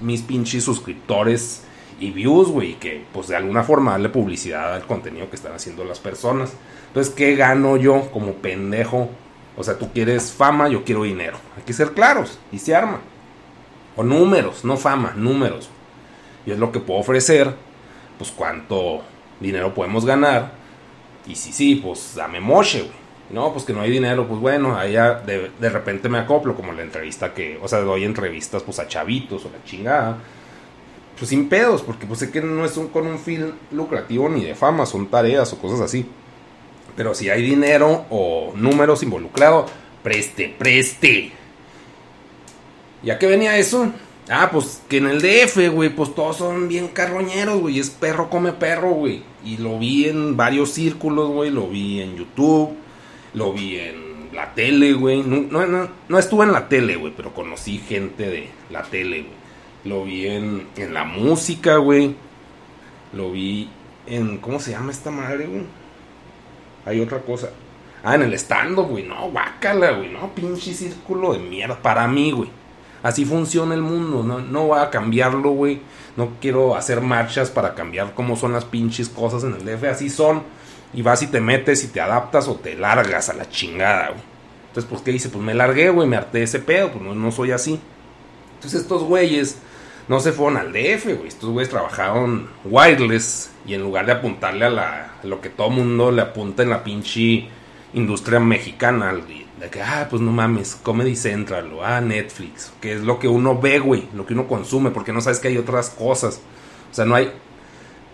mis 0.00 0.22
pinches 0.22 0.62
suscriptores 0.62 1.62
y 1.98 2.10
views, 2.10 2.48
güey, 2.48 2.74
que 2.74 3.04
pues 3.12 3.28
de 3.28 3.36
alguna 3.36 3.62
forma 3.62 3.92
darle 3.92 4.08
publicidad 4.08 4.74
al 4.74 4.86
contenido 4.86 5.30
que 5.30 5.36
están 5.36 5.54
haciendo 5.54 5.84
las 5.84 5.98
personas. 5.98 6.52
Entonces, 6.88 7.12
¿qué 7.14 7.34
gano 7.36 7.76
yo 7.76 8.10
como 8.12 8.34
pendejo? 8.34 9.08
O 9.56 9.64
sea, 9.64 9.78
tú 9.78 9.90
quieres 9.92 10.32
fama, 10.32 10.68
yo 10.68 10.84
quiero 10.84 11.04
dinero. 11.04 11.38
Hay 11.56 11.62
que 11.62 11.72
ser 11.72 11.92
claros 11.92 12.38
y 12.52 12.58
se 12.58 12.74
arma. 12.74 13.00
O 13.96 14.02
números, 14.02 14.64
no 14.64 14.76
fama, 14.76 15.14
números. 15.16 15.70
Y 16.44 16.50
es 16.50 16.58
lo 16.58 16.70
que 16.70 16.80
puedo 16.80 17.00
ofrecer, 17.00 17.54
pues 18.18 18.30
cuánto 18.30 19.02
dinero 19.40 19.72
podemos 19.74 20.04
ganar. 20.04 20.52
Y 21.26 21.34
si 21.34 21.52
sí, 21.52 21.76
pues 21.76 22.14
dame 22.14 22.40
moche, 22.40 22.82
güey. 22.82 23.06
No, 23.28 23.52
pues 23.52 23.64
que 23.64 23.72
no 23.72 23.80
hay 23.80 23.90
dinero, 23.90 24.28
pues 24.28 24.38
bueno, 24.38 24.76
allá 24.76 25.14
de, 25.14 25.50
de 25.58 25.68
repente 25.68 26.08
me 26.08 26.18
acoplo, 26.18 26.54
como 26.54 26.72
la 26.72 26.82
entrevista 26.82 27.34
que, 27.34 27.58
o 27.60 27.66
sea, 27.66 27.80
doy 27.80 28.04
entrevistas 28.04 28.62
pues 28.62 28.78
a 28.78 28.86
chavitos 28.86 29.44
o 29.44 29.50
la 29.50 29.64
chingada 29.64 30.18
pues 31.18 31.30
sin 31.30 31.48
pedos, 31.48 31.82
porque 31.82 32.06
pues 32.06 32.20
sé 32.20 32.30
que 32.30 32.40
no 32.40 32.64
es 32.64 32.72
con 32.92 33.06
un 33.06 33.18
fin 33.18 33.54
lucrativo 33.70 34.28
ni 34.28 34.44
de 34.44 34.54
fama, 34.54 34.86
son 34.86 35.08
tareas 35.08 35.52
o 35.52 35.58
cosas 35.58 35.80
así. 35.80 36.06
Pero 36.96 37.14
si 37.14 37.28
hay 37.28 37.42
dinero 37.42 38.06
o 38.10 38.52
números 38.54 39.02
involucrados, 39.02 39.70
preste, 40.02 40.54
preste. 40.58 41.32
¿Ya 43.02 43.18
que 43.18 43.26
venía 43.26 43.56
eso? 43.58 43.92
Ah, 44.28 44.50
pues 44.50 44.82
que 44.88 44.96
en 44.96 45.06
el 45.06 45.22
DF, 45.22 45.70
güey, 45.72 45.90
pues 45.90 46.14
todos 46.14 46.38
son 46.38 46.68
bien 46.68 46.88
carroñeros, 46.88 47.60
güey. 47.60 47.78
Es 47.78 47.90
perro 47.90 48.28
come 48.28 48.52
perro, 48.52 48.90
güey. 48.90 49.22
Y 49.44 49.58
lo 49.58 49.78
vi 49.78 50.06
en 50.06 50.36
varios 50.36 50.70
círculos, 50.72 51.30
güey. 51.30 51.50
Lo 51.50 51.68
vi 51.68 52.00
en 52.00 52.16
YouTube. 52.16 52.70
Lo 53.34 53.52
vi 53.52 53.78
en 53.78 54.30
la 54.32 54.52
tele, 54.54 54.94
güey. 54.94 55.22
No, 55.22 55.66
no, 55.66 55.88
no 56.08 56.18
estuve 56.18 56.44
en 56.44 56.52
la 56.52 56.68
tele, 56.68 56.96
güey, 56.96 57.12
pero 57.16 57.32
conocí 57.32 57.78
gente 57.78 58.28
de 58.28 58.48
la 58.70 58.82
tele, 58.82 59.22
güey. 59.22 59.45
Lo 59.86 60.04
vi 60.04 60.26
en, 60.26 60.66
en 60.76 60.92
la 60.92 61.04
música, 61.04 61.76
güey. 61.76 62.16
Lo 63.12 63.30
vi 63.30 63.70
en. 64.06 64.38
¿Cómo 64.38 64.58
se 64.58 64.72
llama 64.72 64.90
esta 64.90 65.12
madre, 65.12 65.46
güey? 65.46 65.62
Hay 66.84 67.00
otra 67.00 67.20
cosa. 67.20 67.50
Ah, 68.02 68.16
en 68.16 68.22
el 68.22 68.34
stand-up, 68.34 68.88
güey. 68.88 69.04
No, 69.04 69.30
guácala, 69.30 69.92
güey. 69.92 70.10
No, 70.10 70.34
pinche 70.34 70.74
círculo 70.74 71.32
de 71.32 71.38
mierda. 71.38 71.80
Para 71.80 72.06
mí, 72.08 72.32
güey. 72.32 72.50
Así 73.02 73.24
funciona 73.24 73.74
el 73.74 73.82
mundo. 73.82 74.24
No, 74.24 74.40
no 74.40 74.66
voy 74.66 74.80
a 74.80 74.90
cambiarlo, 74.90 75.50
güey. 75.50 75.80
No 76.16 76.30
quiero 76.40 76.74
hacer 76.74 77.00
marchas 77.00 77.50
para 77.50 77.74
cambiar 77.74 78.12
cómo 78.14 78.34
son 78.36 78.52
las 78.52 78.64
pinches 78.64 79.08
cosas 79.08 79.44
en 79.44 79.54
el 79.54 79.64
DF. 79.64 79.84
Así 79.84 80.10
son. 80.10 80.42
Y 80.94 81.02
vas 81.02 81.22
y 81.22 81.28
te 81.28 81.40
metes 81.40 81.84
y 81.84 81.88
te 81.88 82.00
adaptas 82.00 82.48
o 82.48 82.56
te 82.56 82.74
largas 82.74 83.28
a 83.28 83.34
la 83.34 83.48
chingada, 83.48 84.08
güey. 84.08 84.22
Entonces, 84.68 84.90
pues, 84.90 85.02
¿qué 85.02 85.12
hice? 85.12 85.28
Pues 85.28 85.44
me 85.44 85.54
largué, 85.54 85.90
güey. 85.90 86.08
Me 86.08 86.16
harté 86.16 86.42
ese 86.42 86.58
pedo. 86.58 86.90
Pues 86.90 87.04
no, 87.04 87.14
no 87.14 87.30
soy 87.30 87.52
así. 87.52 87.78
Entonces, 88.56 88.80
estos 88.82 89.04
güeyes 89.04 89.58
no 90.08 90.20
se 90.20 90.32
fueron 90.32 90.56
al 90.56 90.72
DF, 90.72 91.04
güey. 91.16 91.28
Estos 91.28 91.50
güeyes 91.50 91.70
trabajaron 91.70 92.48
wireless 92.64 93.50
y 93.66 93.74
en 93.74 93.82
lugar 93.82 94.06
de 94.06 94.12
apuntarle 94.12 94.64
a, 94.64 94.70
la, 94.70 95.12
lo 95.24 95.40
que 95.40 95.50
todo 95.50 95.70
mundo 95.70 96.12
le 96.12 96.22
apunta 96.22 96.62
en 96.62 96.70
la 96.70 96.84
pinche 96.84 97.48
industria 97.92 98.38
mexicana, 98.38 99.12
de 99.12 99.70
que, 99.70 99.82
ah, 99.82 100.06
pues 100.08 100.22
no 100.22 100.32
mames, 100.32 100.76
Comedy 100.76 101.16
Central 101.16 101.72
o 101.72 101.84
ah, 101.84 102.00
Netflix, 102.00 102.72
que 102.80 102.92
es 102.92 103.00
lo 103.00 103.18
que 103.18 103.26
uno 103.26 103.58
ve, 103.58 103.78
güey, 103.78 104.06
lo 104.14 104.26
que 104.26 104.34
uno 104.34 104.46
consume, 104.46 104.90
porque 104.90 105.12
no 105.12 105.20
sabes 105.20 105.40
que 105.40 105.48
hay 105.48 105.58
otras 105.58 105.90
cosas. 105.90 106.40
O 106.90 106.94
sea, 106.94 107.04
no 107.04 107.14
hay. 107.14 107.32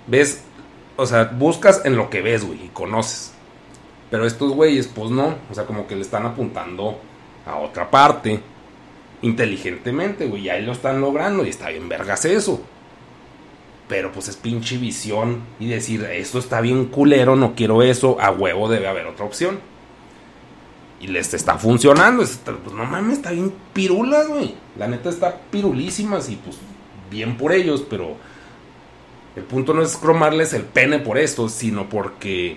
Ves, 0.07 0.45
o 0.97 1.05
sea, 1.05 1.25
buscas 1.25 1.85
en 1.85 1.97
lo 1.97 2.11
que 2.11 2.23
ves, 2.23 2.45
güey, 2.45 2.65
y 2.65 2.69
conoces. 2.69 3.33
Pero 4.11 4.27
estos 4.27 4.53
güeyes, 4.53 4.87
pues 4.89 5.11
no, 5.11 5.37
o 5.51 5.55
sea, 5.55 5.65
como 5.65 5.87
que 5.87 5.97
le 5.97 6.03
están 6.03 6.25
apuntando 6.27 6.99
a 7.45 7.57
otra 7.57 7.91
parte 7.91 8.41
inteligentemente, 9.23 10.27
güey. 10.27 10.43
Y 10.43 10.51
ahí 10.51 10.65
lo 10.65 10.73
están 10.73 11.01
logrando 11.01 11.47
y 11.47 11.49
está 11.49 11.71
bien 11.71 11.89
vergas 11.89 12.25
eso. 12.25 12.61
Pero 13.89 14.13
pues 14.13 14.29
es 14.29 14.37
pinche 14.37 14.77
visión 14.77 15.43
y 15.59 15.69
decir, 15.69 16.05
esto 16.05 16.39
está 16.39 16.61
bien 16.61 16.87
culero, 16.87 17.37
no 17.37 17.55
quiero 17.55 17.83
eso, 17.83 18.19
a 18.21 18.31
huevo 18.31 18.69
debe 18.69 18.89
haber 18.89 19.07
otra 19.07 19.25
opción. 19.25 19.61
Y 21.01 21.09
les 21.09 21.35
está 21.35 21.59
funcionando. 21.59 22.23
Pues 22.23 22.75
no 22.75 22.85
mames, 22.85 23.19
está 23.19 23.31
bien 23.31 23.53
pirulas, 23.73 24.29
güey. 24.29 24.55
La 24.79 24.87
neta 24.87 25.09
está 25.09 25.41
pirulísimas 25.51 26.29
y 26.29 26.37
pues 26.37 26.59
bien 27.11 27.37
por 27.37 27.53
ellos, 27.53 27.85
pero 27.89 28.17
el 29.37 29.43
punto 29.43 29.75
no 29.75 29.83
es 29.83 29.97
cromarles 29.97 30.53
el 30.53 30.63
pene 30.63 30.99
por 30.99 31.19
esto, 31.19 31.49
sino 31.49 31.89
porque 31.89 32.57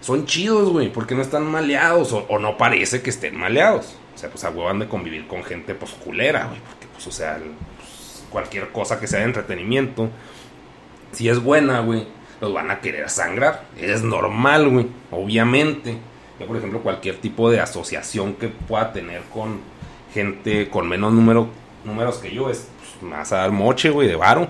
son 0.00 0.24
chidos, 0.26 0.70
güey, 0.70 0.92
porque 0.92 1.14
no 1.14 1.22
están 1.22 1.44
maleados 1.44 2.12
o, 2.12 2.26
o 2.28 2.38
no 2.38 2.56
parece 2.56 3.02
que 3.02 3.10
estén 3.10 3.36
maleados. 3.36 3.96
O 4.16 4.18
sea, 4.18 4.30
pues 4.30 4.44
a 4.44 4.50
huevo 4.50 4.72
de 4.72 4.88
convivir 4.88 5.26
con 5.26 5.44
gente 5.44 5.74
pues 5.74 5.92
culera, 5.92 6.46
güey. 6.46 6.58
Porque 6.60 6.86
pues, 6.90 7.06
o 7.06 7.12
sea, 7.12 7.38
pues, 7.76 8.24
cualquier 8.30 8.72
cosa 8.72 8.98
que 8.98 9.06
sea 9.06 9.20
de 9.20 9.26
entretenimiento, 9.26 10.08
si 11.12 11.28
es 11.28 11.38
buena, 11.38 11.80
güey, 11.80 12.06
los 12.40 12.50
van 12.50 12.70
a 12.70 12.80
querer 12.80 13.10
sangrar. 13.10 13.64
Es 13.78 14.02
normal, 14.02 14.70
güey, 14.70 14.86
obviamente. 15.10 15.98
Yo, 16.40 16.46
por 16.46 16.56
ejemplo, 16.56 16.80
cualquier 16.80 17.18
tipo 17.18 17.50
de 17.50 17.60
asociación 17.60 18.34
que 18.34 18.48
pueda 18.48 18.90
tener 18.94 19.20
con 19.24 19.60
gente 20.14 20.70
con 20.70 20.88
menos 20.88 21.12
número, 21.12 21.48
números 21.84 22.16
que 22.16 22.34
yo, 22.34 22.48
es, 22.48 22.68
pues, 22.78 23.12
vas 23.12 23.32
a 23.32 23.36
dar 23.38 23.52
moche, 23.52 23.90
güey, 23.90 24.08
de 24.08 24.16
varo. 24.16 24.48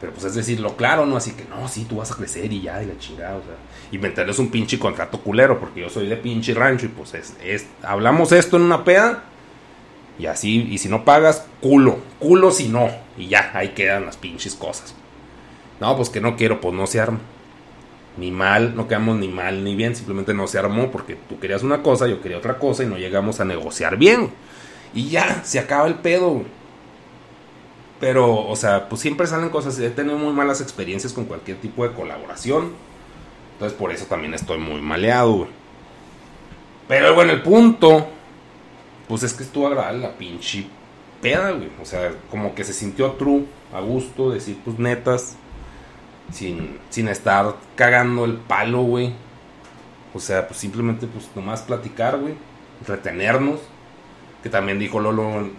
Pero 0.00 0.12
pues 0.12 0.24
es 0.24 0.34
decirlo 0.34 0.76
claro, 0.76 1.04
¿no? 1.04 1.16
Así 1.16 1.32
que 1.32 1.44
no, 1.44 1.68
sí, 1.68 1.84
tú 1.84 1.96
vas 1.96 2.10
a 2.10 2.16
crecer 2.16 2.52
y 2.52 2.62
ya, 2.62 2.82
y 2.82 2.86
la 2.86 2.98
chingada, 2.98 3.36
o 3.36 3.42
sea. 3.42 3.54
Y 3.92 3.98
meterles 3.98 4.38
un 4.38 4.50
pinche 4.50 4.78
contrato 4.78 5.20
culero, 5.20 5.60
porque 5.60 5.80
yo 5.80 5.90
soy 5.90 6.08
de 6.08 6.16
pinche 6.16 6.54
rancho 6.54 6.86
y 6.86 6.88
pues 6.88 7.12
es, 7.14 7.34
es 7.42 7.66
hablamos 7.82 8.32
esto 8.32 8.56
en 8.56 8.62
una 8.62 8.84
peda 8.84 9.24
y 10.18 10.26
así, 10.26 10.68
y 10.70 10.78
si 10.78 10.88
no 10.88 11.04
pagas, 11.04 11.46
culo, 11.60 11.98
culo 12.18 12.50
si 12.50 12.68
no. 12.68 12.90
Y 13.16 13.28
ya, 13.28 13.50
ahí 13.54 13.70
quedan 13.70 14.06
las 14.06 14.16
pinches 14.16 14.54
cosas. 14.54 14.94
No, 15.80 15.96
pues 15.96 16.10
que 16.10 16.20
no 16.20 16.36
quiero, 16.36 16.60
pues 16.60 16.74
no 16.74 16.86
se 16.86 17.00
arma. 17.00 17.18
Ni 18.16 18.30
mal, 18.30 18.76
no 18.76 18.86
quedamos 18.86 19.16
ni 19.18 19.28
mal 19.28 19.64
ni 19.64 19.74
bien, 19.74 19.96
simplemente 19.96 20.34
no 20.34 20.46
se 20.46 20.58
armó 20.58 20.90
porque 20.90 21.16
tú 21.28 21.38
querías 21.38 21.62
una 21.62 21.82
cosa, 21.82 22.06
yo 22.06 22.20
quería 22.20 22.36
otra 22.36 22.58
cosa 22.58 22.82
y 22.82 22.86
no 22.86 22.98
llegamos 22.98 23.40
a 23.40 23.44
negociar 23.46 23.96
bien. 23.96 24.30
Y 24.92 25.08
ya, 25.08 25.42
se 25.44 25.58
acaba 25.58 25.86
el 25.86 25.94
pedo, 25.96 26.30
güey. 26.30 26.59
Pero, 28.00 28.48
o 28.48 28.56
sea, 28.56 28.88
pues 28.88 29.02
siempre 29.02 29.26
salen 29.26 29.50
cosas. 29.50 29.78
He 29.78 29.90
tenido 29.90 30.16
muy 30.16 30.32
malas 30.32 30.62
experiencias 30.62 31.12
con 31.12 31.26
cualquier 31.26 31.58
tipo 31.58 31.86
de 31.86 31.94
colaboración. 31.94 32.72
Entonces, 33.52 33.78
por 33.78 33.92
eso 33.92 34.06
también 34.06 34.32
estoy 34.32 34.58
muy 34.58 34.80
maleado, 34.80 35.32
güey. 35.32 35.48
Pero 36.88 37.14
bueno, 37.14 37.32
el 37.32 37.42
punto, 37.42 38.08
pues 39.06 39.22
es 39.22 39.34
que 39.34 39.42
estuvo 39.42 39.66
agradable 39.66 40.00
la 40.00 40.16
pinche 40.16 40.66
peda, 41.20 41.50
güey. 41.50 41.68
O 41.80 41.84
sea, 41.84 42.12
como 42.30 42.54
que 42.54 42.64
se 42.64 42.72
sintió 42.72 43.12
true, 43.12 43.44
a 43.72 43.80
gusto, 43.80 44.30
decir, 44.30 44.58
pues 44.64 44.78
netas, 44.78 45.36
sin, 46.32 46.78
sin 46.88 47.06
estar 47.08 47.54
cagando 47.76 48.24
el 48.24 48.38
palo, 48.38 48.82
güey. 48.82 49.12
O 50.14 50.20
sea, 50.20 50.48
pues 50.48 50.58
simplemente, 50.58 51.06
pues 51.06 51.28
nomás 51.36 51.60
platicar, 51.60 52.18
güey. 52.18 52.34
Retenernos 52.86 53.60
que 54.42 54.48
también 54.48 54.78
dijo 54.78 55.00
Lolo 55.00 55.50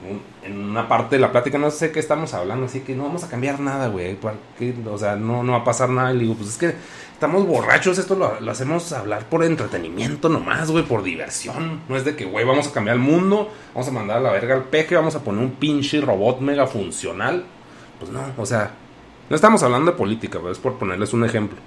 en, 0.44 0.70
una 0.70 0.88
parte 0.88 1.16
de 1.16 1.22
la 1.22 1.32
plática, 1.32 1.58
no 1.58 1.70
sé 1.70 1.92
qué 1.92 2.00
estamos 2.00 2.34
hablando, 2.34 2.66
así 2.66 2.80
que 2.80 2.96
no 2.96 3.04
vamos 3.04 3.24
a 3.24 3.30
cambiar 3.30 3.60
nada, 3.60 3.88
güey, 3.90 4.18
o 4.90 4.98
sea, 4.98 5.16
no, 5.16 5.44
no 5.44 5.52
va 5.52 5.60
a 5.60 5.64
pasar 5.64 5.90
nada. 5.90 6.12
Y 6.12 6.16
le 6.16 6.24
digo, 6.24 6.36
pues 6.36 6.50
es 6.50 6.58
que 6.58 6.74
estamos 7.14 7.46
borrachos, 7.46 8.00
esto 8.00 8.16
lo, 8.16 8.52
hacemos 8.52 8.92
hablar 8.94 9.26
por 9.26 9.44
entretenimiento 9.44 10.30
nomás, 10.30 10.72
güey, 10.72 10.84
por 10.84 11.04
diversión. 11.04 11.82
No 11.88 11.96
es 11.96 12.04
de 12.06 12.16
que, 12.16 12.26
güey, 12.26 12.44
vamos 12.44 12.68
a 12.68 12.74
cambiar 12.74 12.96
el 12.96 13.02
mundo, 13.04 13.52
vamos 13.74 13.88
a 13.88 13.92
mandar 13.92 14.18
a 14.18 14.22
la 14.22 14.32
verga 14.32 14.56
al 14.56 14.64
peje, 14.64 14.96
vamos 14.96 15.16
a 15.16 15.24
poner 15.24 15.44
un 15.44 15.52
pinche 15.52 16.02
robot 16.02 16.40
mega 16.40 16.66
funcional. 16.66 17.46
Pues 18.00 18.12
no, 18.12 18.22
o 18.38 18.46
sea, 18.48 18.72
no 19.30 19.36
estamos 19.36 19.62
hablando 19.62 19.92
de 19.92 19.98
política, 19.98 20.40
güey, 20.40 20.54
es 20.54 20.58
por 20.58 20.80
ponerles 20.80 21.14
un 21.14 21.24
ejemplo. 21.24 21.60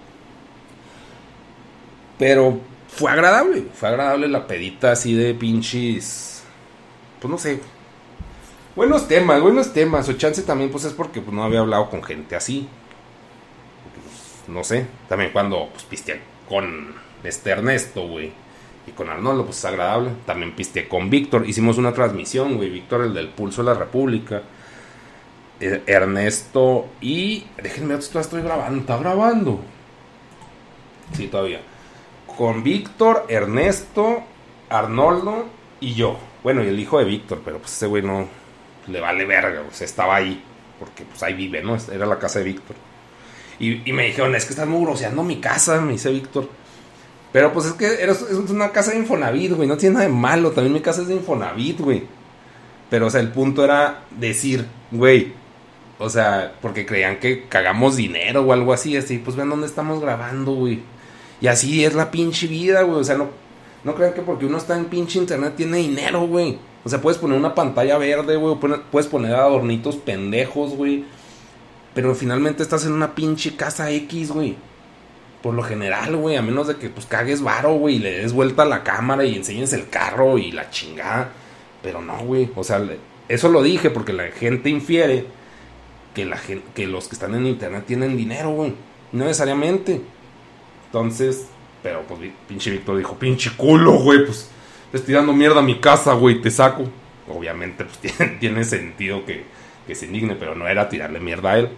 Pero 2.18 2.58
fue 2.88 3.12
agradable, 3.12 3.66
fue 3.72 3.88
agradable 3.88 4.26
la 4.26 4.48
pedita 4.48 4.92
así 4.92 5.14
de 5.14 5.34
pinches 5.34 6.33
pues 7.24 7.32
no 7.32 7.38
sé. 7.38 7.58
Buenos 8.76 9.08
temas, 9.08 9.40
buenos 9.40 9.72
temas. 9.72 10.06
O 10.10 10.12
chance 10.12 10.42
también, 10.42 10.70
pues 10.70 10.84
es 10.84 10.92
porque 10.92 11.22
pues, 11.22 11.34
no 11.34 11.42
había 11.42 11.60
hablado 11.60 11.88
con 11.88 12.02
gente 12.02 12.36
así. 12.36 12.68
Pues, 13.94 14.54
no 14.54 14.62
sé. 14.62 14.86
También 15.08 15.30
cuando 15.32 15.70
pues 15.70 15.84
pisteé 15.84 16.20
con 16.46 16.94
este 17.22 17.48
Ernesto, 17.48 18.06
güey. 18.06 18.30
Y 18.86 18.90
con 18.90 19.08
Arnoldo, 19.08 19.46
pues 19.46 19.56
es 19.56 19.64
agradable. 19.64 20.10
También 20.26 20.54
pisteé 20.54 20.86
con 20.86 21.08
Víctor. 21.08 21.48
Hicimos 21.48 21.78
una 21.78 21.94
transmisión, 21.94 22.58
güey. 22.58 22.68
Víctor, 22.68 23.00
el 23.00 23.14
del 23.14 23.30
Pulso 23.30 23.62
de 23.62 23.72
la 23.72 23.78
República. 23.78 24.42
Eh, 25.60 25.82
Ernesto 25.86 26.88
y. 27.00 27.46
Déjenme 27.56 27.94
ver 27.94 28.02
si 28.02 28.18
estoy 28.18 28.42
grabando. 28.42 28.80
¿Está 28.80 28.98
grabando? 28.98 29.60
Sí, 31.14 31.28
todavía. 31.28 31.62
Con 32.36 32.62
Víctor, 32.62 33.24
Ernesto, 33.30 34.22
Arnoldo 34.68 35.46
y 35.80 35.94
yo. 35.94 36.18
Bueno, 36.44 36.62
y 36.62 36.68
el 36.68 36.78
hijo 36.78 36.98
de 36.98 37.06
Víctor, 37.06 37.40
pero 37.42 37.58
pues 37.58 37.72
ese 37.72 37.86
güey 37.86 38.02
no 38.02 38.28
le 38.86 39.00
vale 39.00 39.24
verga, 39.24 39.62
o 39.62 39.72
sea, 39.72 39.86
estaba 39.86 40.16
ahí, 40.16 40.44
porque 40.78 41.04
pues 41.04 41.22
ahí 41.22 41.32
vive, 41.32 41.62
¿no? 41.62 41.76
Era 41.90 42.04
la 42.04 42.18
casa 42.18 42.38
de 42.38 42.44
Víctor. 42.44 42.76
Y, 43.58 43.90
me 43.92 44.06
dijeron, 44.06 44.34
es 44.34 44.44
que 44.44 44.50
estás 44.50 44.68
mugroseando 44.68 45.22
mi 45.22 45.40
casa, 45.40 45.80
me 45.80 45.92
dice 45.92 46.10
Víctor. 46.10 46.50
Pero 47.32 47.50
pues 47.52 47.66
es 47.66 47.72
que 47.72 47.86
es 48.04 48.50
una 48.50 48.72
casa 48.72 48.90
de 48.90 48.98
Infonavit, 48.98 49.52
güey, 49.52 49.66
no 49.66 49.78
tiene 49.78 49.94
nada 49.94 50.06
de 50.06 50.12
malo, 50.12 50.50
también 50.50 50.74
mi 50.74 50.80
casa 50.80 51.00
es 51.00 51.08
de 51.08 51.14
Infonavit, 51.14 51.80
güey. 51.80 52.02
Pero, 52.90 53.06
o 53.06 53.10
sea, 53.10 53.20
el 53.20 53.32
punto 53.32 53.64
era 53.64 54.02
decir, 54.10 54.66
güey, 54.90 55.32
o 55.98 56.10
sea, 56.10 56.54
porque 56.60 56.84
creían 56.84 57.20
que 57.20 57.48
cagamos 57.48 57.96
dinero 57.96 58.42
o 58.42 58.52
algo 58.52 58.74
así, 58.74 58.98
así, 58.98 59.16
pues 59.16 59.34
ven 59.34 59.48
dónde 59.48 59.66
estamos 59.66 60.00
grabando, 60.00 60.52
güey. 60.52 60.82
Y 61.40 61.46
así 61.46 61.84
es 61.86 61.94
la 61.94 62.10
pinche 62.10 62.46
vida, 62.46 62.82
güey, 62.82 63.00
o 63.00 63.04
sea, 63.04 63.16
no, 63.16 63.30
no 63.84 63.94
crean 63.94 64.14
que 64.14 64.22
porque 64.22 64.46
uno 64.46 64.56
está 64.56 64.76
en 64.76 64.86
pinche 64.86 65.18
internet 65.18 65.54
tiene 65.56 65.78
dinero, 65.78 66.26
güey. 66.26 66.58
O 66.84 66.88
sea, 66.88 67.00
puedes 67.00 67.18
poner 67.18 67.38
una 67.38 67.54
pantalla 67.54 67.98
verde, 67.98 68.36
güey. 68.36 68.56
Puedes 68.90 69.08
poner 69.08 69.34
adornitos 69.34 69.96
pendejos, 69.96 70.74
güey. 70.74 71.04
Pero 71.94 72.14
finalmente 72.14 72.62
estás 72.62 72.86
en 72.86 72.92
una 72.92 73.14
pinche 73.14 73.56
casa 73.56 73.90
X, 73.90 74.32
güey. 74.32 74.56
Por 75.42 75.54
lo 75.54 75.62
general, 75.62 76.16
güey. 76.16 76.36
A 76.36 76.42
menos 76.42 76.66
de 76.66 76.76
que 76.76 76.88
pues 76.88 77.06
cagues 77.06 77.42
varo, 77.42 77.74
güey. 77.74 77.96
Y 77.96 77.98
le 77.98 78.20
des 78.20 78.32
vuelta 78.32 78.62
a 78.62 78.66
la 78.66 78.82
cámara 78.82 79.24
y 79.24 79.34
enseñes 79.34 79.72
el 79.74 79.88
carro 79.88 80.38
y 80.38 80.50
la 80.50 80.70
chingada. 80.70 81.30
Pero 81.82 82.00
no, 82.00 82.18
güey. 82.24 82.50
O 82.56 82.64
sea, 82.64 82.82
eso 83.28 83.48
lo 83.50 83.62
dije 83.62 83.90
porque 83.90 84.14
la 84.14 84.30
gente 84.30 84.70
infiere 84.70 85.26
que, 86.14 86.24
la 86.24 86.38
gente, 86.38 86.66
que 86.74 86.86
los 86.86 87.08
que 87.08 87.14
están 87.14 87.34
en 87.34 87.46
internet 87.46 87.84
tienen 87.86 88.16
dinero, 88.16 88.50
güey. 88.50 88.74
No 89.12 89.24
necesariamente. 89.24 90.00
Entonces, 90.86 91.48
pero 91.84 92.00
pues 92.04 92.18
pinche 92.48 92.70
Víctor 92.70 92.96
dijo, 92.96 93.14
pinche 93.18 93.50
culo, 93.54 93.92
güey, 93.98 94.24
pues 94.24 94.48
te 94.90 94.96
estoy 94.96 95.12
dando 95.12 95.34
mierda 95.34 95.60
a 95.60 95.62
mi 95.62 95.80
casa, 95.80 96.14
güey, 96.14 96.40
te 96.40 96.50
saco. 96.50 96.84
Obviamente, 97.28 97.84
pues 97.84 98.16
tiene, 98.40 98.64
sentido 98.64 99.26
que, 99.26 99.44
que, 99.86 99.94
se 99.94 100.06
indigne, 100.06 100.34
pero 100.34 100.54
no 100.54 100.66
era 100.66 100.88
tirarle 100.88 101.20
mierda 101.20 101.50
a 101.50 101.58
él. 101.58 101.68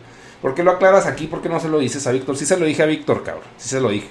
¿Por 0.41 0.55
qué 0.55 0.63
lo 0.63 0.71
aclaras 0.71 1.07
aquí? 1.07 1.27
¿Por 1.27 1.43
qué 1.43 1.49
no 1.49 1.59
se 1.59 1.69
lo 1.69 1.81
dices 1.81 2.07
a 2.07 2.13
Víctor? 2.13 2.37
Sí 2.37 2.47
se 2.47 2.57
lo 2.57 2.67
dije 2.67 2.85
a 2.85 2.87
Víctor, 2.87 3.25
cabrón. 3.25 3.49
Sí 3.57 3.69
se 3.69 3.81
lo 3.81 3.89
dije. 3.89 4.07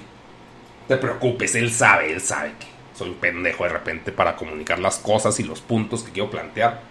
No 0.82 0.86
te 0.86 0.96
preocupes, 0.98 1.54
él 1.54 1.72
sabe, 1.72 2.12
él 2.12 2.20
sabe 2.20 2.52
que 2.60 2.66
soy 2.94 3.08
un 3.08 3.14
pendejo 3.14 3.64
de 3.64 3.70
repente 3.70 4.12
para 4.12 4.36
comunicar 4.36 4.78
las 4.78 4.98
cosas 4.98 5.40
y 5.40 5.44
los 5.44 5.62
puntos 5.62 6.02
que 6.02 6.12
quiero 6.12 6.30
plantear. 6.30 6.82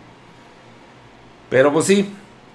Pero 1.51 1.71
pues 1.71 1.85
sí. 1.85 2.11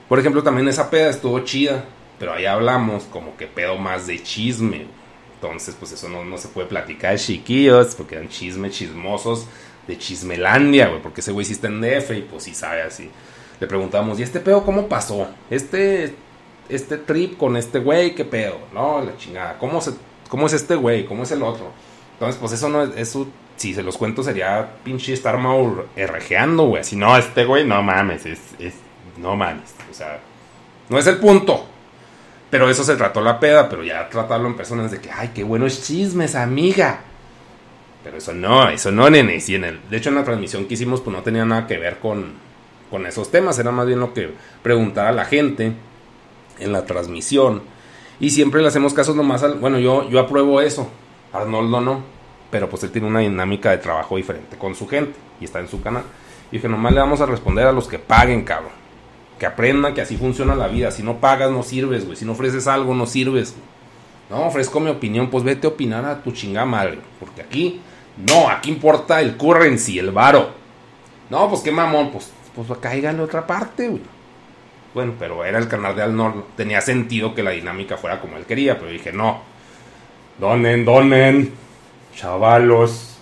Por 0.08 0.18
ejemplo, 0.18 0.42
también 0.42 0.66
esa 0.66 0.90
peda 0.90 1.10
estuvo 1.10 1.38
chida. 1.44 1.84
Pero 2.18 2.32
ahí 2.32 2.44
hablamos 2.44 3.04
como 3.04 3.36
que 3.36 3.46
pedo 3.46 3.78
más 3.78 4.08
de 4.08 4.20
chisme. 4.20 4.99
Entonces, 5.42 5.74
pues 5.78 5.92
eso 5.92 6.06
no, 6.08 6.36
se 6.36 6.48
puede 6.48 6.68
platicar, 6.68 7.16
chiquillos, 7.16 7.94
porque 7.94 8.16
eran 8.16 8.28
chismes 8.28 8.72
chismosos 8.72 9.46
de 9.86 9.96
Chismelandia, 9.96 10.88
güey, 10.88 11.00
porque 11.00 11.22
ese 11.22 11.32
güey 11.32 11.46
sí 11.46 11.54
está 11.54 11.68
en 11.68 11.80
DF 11.80 12.10
y 12.10 12.22
pues 12.22 12.42
sí 12.42 12.54
sabe 12.54 12.82
así. 12.82 13.10
Le 13.58 13.66
preguntamos, 13.66 14.20
¿y 14.20 14.22
este 14.22 14.40
pedo 14.40 14.62
cómo 14.64 14.86
pasó? 14.86 15.28
Este, 15.48 16.14
este 16.68 16.98
trip 16.98 17.38
con 17.38 17.56
este 17.56 17.78
güey, 17.78 18.14
¿qué 18.14 18.26
pedo? 18.26 18.58
No, 18.74 19.00
la 19.00 19.16
chingada, 19.16 19.56
¿cómo, 19.58 19.80
se, 19.80 19.92
cómo 20.28 20.46
es 20.46 20.52
este 20.52 20.74
güey? 20.74 21.06
¿Cómo 21.06 21.22
es 21.22 21.32
el 21.32 21.42
otro? 21.42 21.72
Entonces, 22.12 22.38
pues 22.38 22.52
eso 22.52 22.68
no 22.68 22.82
es, 22.82 22.90
eso, 22.96 23.26
si 23.56 23.72
se 23.72 23.82
los 23.82 23.96
cuento 23.96 24.22
sería 24.22 24.76
pinche 24.84 25.14
estar 25.14 25.38
mal 25.38 25.86
errejeando, 25.96 26.64
güey. 26.64 26.84
Si 26.84 26.96
no, 26.96 27.16
este 27.16 27.46
güey, 27.46 27.66
no 27.66 27.82
mames, 27.82 28.26
es, 28.26 28.40
es, 28.58 28.74
no 29.16 29.36
mames, 29.36 29.74
o 29.90 29.94
sea, 29.94 30.20
no 30.90 30.98
es 30.98 31.06
el 31.06 31.16
punto. 31.16 31.64
Pero 32.50 32.68
eso 32.68 32.82
se 32.82 32.96
trató 32.96 33.20
la 33.20 33.38
peda, 33.38 33.68
pero 33.68 33.84
ya 33.84 34.08
tratarlo 34.08 34.48
en 34.48 34.56
personas 34.56 34.90
de 34.90 35.00
que, 35.00 35.10
ay, 35.10 35.30
qué 35.32 35.44
buenos 35.44 35.82
chismes, 35.84 36.34
amiga. 36.34 37.00
Pero 38.02 38.16
eso 38.16 38.34
no, 38.34 38.68
eso 38.68 38.90
no, 38.90 39.08
nene. 39.08 39.38
en 39.46 39.64
el, 39.64 39.80
de 39.88 39.96
hecho, 39.96 40.08
en 40.08 40.16
la 40.16 40.24
transmisión 40.24 40.66
que 40.66 40.74
hicimos, 40.74 41.00
pues 41.00 41.16
no 41.16 41.22
tenía 41.22 41.44
nada 41.44 41.68
que 41.68 41.78
ver 41.78 41.98
con, 41.98 42.32
con 42.90 43.06
esos 43.06 43.30
temas. 43.30 43.58
Era 43.60 43.70
más 43.70 43.86
bien 43.86 44.00
lo 44.00 44.12
que 44.12 44.32
preguntaba 44.62 45.12
la 45.12 45.26
gente 45.26 45.72
en 46.58 46.72
la 46.72 46.84
transmisión. 46.86 47.62
Y 48.18 48.30
siempre 48.30 48.60
le 48.60 48.68
hacemos 48.68 48.94
casos 48.94 49.14
nomás 49.14 49.44
al. 49.44 49.54
Bueno, 49.54 49.78
yo, 49.78 50.08
yo 50.10 50.18
apruebo 50.18 50.60
eso. 50.60 50.90
Arnoldo 51.32 51.80
no. 51.80 52.02
Pero 52.50 52.68
pues 52.68 52.82
él 52.82 52.90
tiene 52.90 53.06
una 53.06 53.20
dinámica 53.20 53.70
de 53.70 53.78
trabajo 53.78 54.16
diferente 54.16 54.58
con 54.58 54.74
su 54.74 54.88
gente. 54.88 55.14
Y 55.40 55.44
está 55.44 55.60
en 55.60 55.68
su 55.68 55.80
canal. 55.80 56.02
Y 56.50 56.56
dije, 56.56 56.68
nomás 56.68 56.92
le 56.92 56.98
vamos 56.98 57.20
a 57.20 57.26
responder 57.26 57.66
a 57.66 57.72
los 57.72 57.86
que 57.86 58.00
paguen, 58.00 58.42
cabrón 58.42 58.79
que 59.40 59.46
aprendan 59.46 59.94
que 59.94 60.02
así 60.02 60.18
funciona 60.18 60.54
la 60.54 60.68
vida. 60.68 60.90
Si 60.90 61.02
no 61.02 61.16
pagas, 61.16 61.50
no 61.50 61.62
sirves, 61.62 62.04
güey. 62.04 62.14
Si 62.14 62.26
no 62.26 62.32
ofreces 62.32 62.66
algo, 62.66 62.94
no 62.94 63.06
sirves. 63.06 63.54
No, 64.28 64.42
ofrezco 64.42 64.80
mi 64.80 64.90
opinión, 64.90 65.30
pues 65.30 65.42
vete 65.42 65.66
a 65.66 65.70
opinar 65.70 66.04
a 66.04 66.22
tu 66.22 66.30
chingada 66.32 66.66
madre. 66.66 66.98
Porque 67.18 67.40
aquí, 67.40 67.80
no, 68.28 68.50
aquí 68.50 68.70
importa 68.70 69.22
el 69.22 69.38
currency, 69.38 69.98
el 69.98 70.10
varo. 70.10 70.50
No, 71.30 71.48
pues 71.48 71.62
qué 71.62 71.72
mamón, 71.72 72.10
pues, 72.10 72.30
pues 72.54 72.68
otra 72.68 73.46
parte, 73.46 73.88
güey. 73.88 74.02
Bueno, 74.92 75.14
pero 75.18 75.42
era 75.42 75.58
el 75.58 75.68
canal 75.68 75.96
de 75.96 76.02
Alnor. 76.02 76.44
Tenía 76.54 76.82
sentido 76.82 77.34
que 77.34 77.42
la 77.42 77.52
dinámica 77.52 77.96
fuera 77.96 78.20
como 78.20 78.36
él 78.36 78.44
quería, 78.44 78.78
pero 78.78 78.90
dije, 78.90 79.10
no. 79.10 79.40
Donen, 80.38 80.84
donen. 80.84 81.54
Chavalos. 82.14 83.16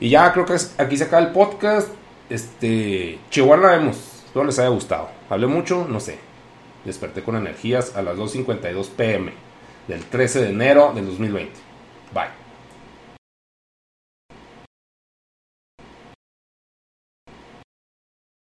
Y 0.00 0.10
ya 0.10 0.30
creo 0.34 0.44
que 0.44 0.56
aquí 0.76 0.98
se 0.98 1.04
acaba 1.04 1.22
el 1.22 1.32
podcast. 1.32 1.88
Este. 2.28 3.18
Chihuahua 3.30 3.70
vemos. 3.70 4.19
Espero 4.30 4.46
les 4.46 4.60
haya 4.60 4.68
gustado. 4.68 5.08
Hablé 5.28 5.48
mucho, 5.48 5.88
no 5.88 5.98
sé. 5.98 6.16
Desperté 6.84 7.24
con 7.24 7.34
energías 7.34 7.96
a 7.96 8.02
las 8.02 8.16
2.52 8.16 8.90
pm 8.90 9.32
del 9.88 10.04
13 10.04 10.42
de 10.42 10.50
enero 10.50 10.92
del 10.94 11.06
2020. 11.06 11.50
Bye. 12.14 12.49